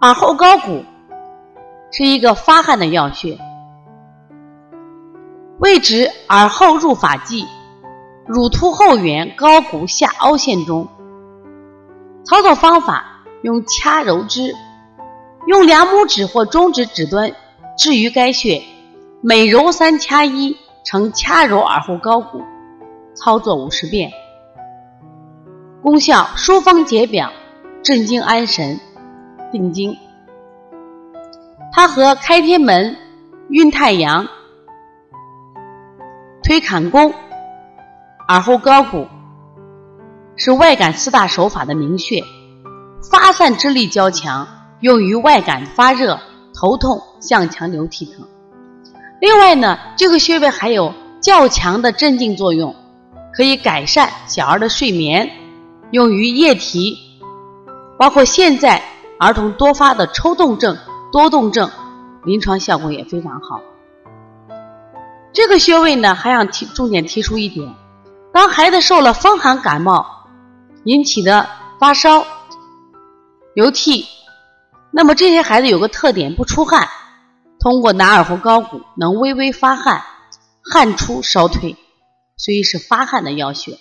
[0.00, 0.84] 耳后高骨
[1.90, 3.36] 是一个发汗的要穴，
[5.58, 7.44] 位置耳后入发际，
[8.24, 10.86] 乳突后缘高骨下凹陷中。
[12.24, 14.54] 操作方法用掐揉之，
[15.48, 17.32] 用两拇指或中指指端
[17.76, 18.62] 置于该穴，
[19.20, 22.40] 每揉三掐一，呈掐揉耳后高骨。
[23.16, 24.12] 操作五十遍。
[25.82, 27.32] 功效：疏风解表，
[27.82, 28.78] 镇静安神，
[29.50, 29.96] 定惊。
[31.72, 32.96] 它和开天门、
[33.48, 34.26] 运太阳、
[36.42, 37.12] 推坎宫、
[38.28, 39.06] 耳后高骨
[40.36, 42.22] 是外感四大手法的名穴，
[43.10, 44.46] 发散之力较强，
[44.80, 46.18] 用于外感发热、
[46.54, 48.26] 头痛、向强流涕疼。
[49.20, 52.74] 另外呢，这个穴位还有较强的镇静作用。
[53.30, 55.30] 可以改善小儿的睡眠，
[55.92, 56.96] 用于夜啼，
[57.96, 58.82] 包括现在
[59.18, 60.78] 儿童多发的抽动症、
[61.12, 61.70] 多动症，
[62.24, 63.60] 临床效果也非常好。
[65.32, 67.74] 这个穴位呢，还想提重点提出一点：
[68.32, 70.06] 当孩子受了风寒感冒
[70.84, 71.48] 引起的
[71.80, 72.24] 发烧、
[73.54, 74.06] 流涕，
[74.90, 76.88] 那么这些孩子有个特点，不出汗，
[77.58, 80.02] 通过拿耳后高骨能微微发汗，
[80.62, 81.76] 汗出烧退。
[82.40, 83.76] 所以是发汗的要穴。